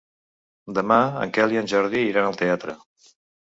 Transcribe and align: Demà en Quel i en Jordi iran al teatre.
Demà 0.77 0.97
en 1.27 1.35
Quel 1.37 1.55
i 1.57 1.61
en 1.63 1.71
Jordi 1.77 2.05
iran 2.09 2.33
al 2.33 2.43
teatre. 2.43 2.79